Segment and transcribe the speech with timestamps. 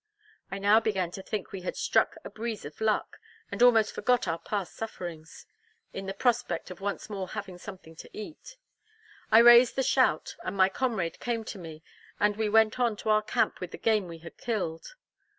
[0.49, 3.19] I now began to think we had struck a breeze of luck,
[3.51, 5.45] and almost forgot our past sufferings,
[5.93, 8.57] in the prospect of once more having something to eat.
[9.31, 11.83] I raised the shout, and my comrade came to me,
[12.19, 14.95] and we went on to our camp with the game we had killed.